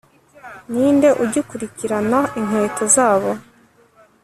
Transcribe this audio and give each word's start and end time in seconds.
ninde 0.71 1.09
ugikurikirana 1.23 2.19
inkweto 2.39 2.83
zabo 2.95 3.31